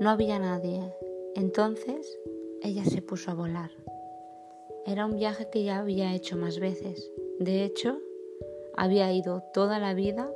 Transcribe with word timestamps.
No 0.00 0.08
había 0.08 0.38
nadie. 0.38 0.80
Entonces 1.34 2.18
ella 2.62 2.86
se 2.86 3.02
puso 3.02 3.30
a 3.30 3.34
volar. 3.34 3.70
Era 4.86 5.04
un 5.04 5.16
viaje 5.16 5.50
que 5.52 5.62
ya 5.62 5.78
había 5.78 6.14
hecho 6.14 6.38
más 6.38 6.58
veces. 6.58 7.12
De 7.38 7.64
hecho, 7.64 7.98
había 8.78 9.12
ido 9.12 9.42
toda 9.52 9.78
la 9.78 9.92
vida 9.92 10.32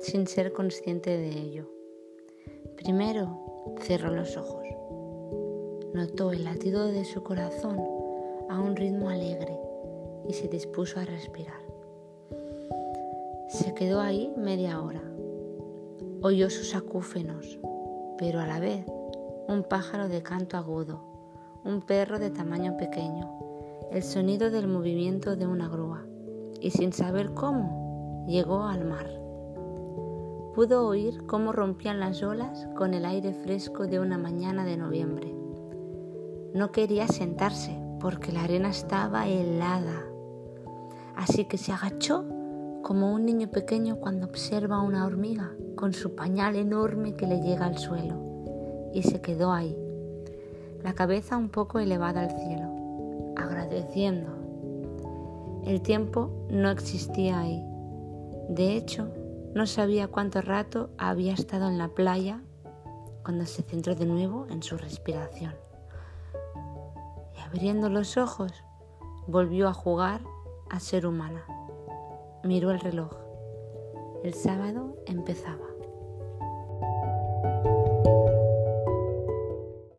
sin 0.00 0.28
ser 0.28 0.52
consciente 0.52 1.10
de 1.10 1.30
ello. 1.30 1.68
Primero 2.76 3.74
cerró 3.80 4.14
los 4.14 4.36
ojos. 4.36 4.64
Notó 5.92 6.30
el 6.30 6.44
latido 6.44 6.86
de 6.86 7.04
su 7.04 7.24
corazón 7.24 7.80
a 8.48 8.60
un 8.60 8.76
ritmo 8.76 9.08
alegre 9.08 9.58
y 10.28 10.34
se 10.34 10.46
dispuso 10.46 11.00
a 11.00 11.04
respirar. 11.04 11.60
Se 13.48 13.74
quedó 13.74 14.00
ahí 14.00 14.32
media 14.36 14.80
hora. 14.80 15.02
Oyó 16.22 16.48
sus 16.48 16.76
acúfenos, 16.76 17.58
pero 18.16 18.38
a 18.38 18.46
la 18.46 18.60
vez 18.60 18.84
un 19.50 19.64
pájaro 19.64 20.08
de 20.08 20.22
canto 20.22 20.56
agudo, 20.56 21.00
un 21.64 21.82
perro 21.82 22.20
de 22.20 22.30
tamaño 22.30 22.76
pequeño, 22.76 23.28
el 23.90 24.04
sonido 24.04 24.48
del 24.48 24.68
movimiento 24.68 25.34
de 25.34 25.44
una 25.48 25.68
grúa, 25.68 26.04
y 26.60 26.70
sin 26.70 26.92
saber 26.92 27.34
cómo, 27.34 28.24
llegó 28.28 28.62
al 28.62 28.84
mar. 28.84 29.10
Pudo 30.54 30.86
oír 30.86 31.26
cómo 31.26 31.50
rompían 31.50 31.98
las 31.98 32.22
olas 32.22 32.68
con 32.76 32.94
el 32.94 33.04
aire 33.04 33.34
fresco 33.34 33.88
de 33.88 33.98
una 33.98 34.18
mañana 34.18 34.64
de 34.64 34.76
noviembre. 34.76 35.34
No 36.54 36.70
quería 36.70 37.08
sentarse 37.08 37.76
porque 37.98 38.30
la 38.30 38.44
arena 38.44 38.68
estaba 38.68 39.26
helada, 39.26 40.04
así 41.16 41.46
que 41.46 41.58
se 41.58 41.72
agachó 41.72 42.24
como 42.82 43.12
un 43.12 43.26
niño 43.26 43.50
pequeño 43.50 43.96
cuando 43.96 44.28
observa 44.28 44.76
a 44.76 44.82
una 44.82 45.04
hormiga 45.06 45.50
con 45.74 45.92
su 45.92 46.14
pañal 46.14 46.54
enorme 46.54 47.16
que 47.16 47.26
le 47.26 47.40
llega 47.40 47.66
al 47.66 47.78
suelo, 47.78 48.29
y 48.92 49.02
se 49.02 49.20
quedó 49.20 49.52
ahí, 49.52 49.76
la 50.82 50.94
cabeza 50.94 51.36
un 51.36 51.48
poco 51.48 51.78
elevada 51.78 52.22
al 52.22 52.30
cielo, 52.30 53.34
agradeciendo. 53.36 54.28
El 55.64 55.82
tiempo 55.82 56.30
no 56.50 56.70
existía 56.70 57.40
ahí. 57.40 57.62
De 58.48 58.76
hecho, 58.76 59.08
no 59.54 59.66
sabía 59.66 60.08
cuánto 60.08 60.40
rato 60.40 60.90
había 60.96 61.34
estado 61.34 61.68
en 61.68 61.76
la 61.76 61.88
playa 61.88 62.40
cuando 63.22 63.44
se 63.46 63.62
centró 63.62 63.94
de 63.94 64.06
nuevo 64.06 64.46
en 64.50 64.62
su 64.62 64.76
respiración. 64.76 65.54
Y 67.36 67.40
abriendo 67.40 67.88
los 67.88 68.16
ojos, 68.16 68.52
volvió 69.26 69.68
a 69.68 69.74
jugar 69.74 70.22
a 70.70 70.80
ser 70.80 71.06
humana. 71.06 71.44
Miró 72.42 72.70
el 72.70 72.80
reloj. 72.80 73.12
El 74.24 74.34
sábado 74.34 74.96
empezaba. 75.06 75.66